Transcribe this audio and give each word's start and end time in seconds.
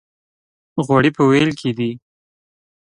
غوړي 0.85 1.11
په 1.17 1.23
وېل 1.29 1.49
کې 1.59 1.71
دي. 1.77 1.91